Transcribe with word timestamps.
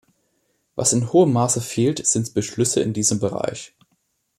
Was 0.73 0.93
in 0.93 1.13
hohem 1.13 1.31
Maße 1.33 1.61
fehlt, 1.61 2.03
sind 2.07 2.33
Beschlüsse 2.33 2.81
in 2.81 2.91
diesem 2.91 3.19
Bereich. 3.19 3.75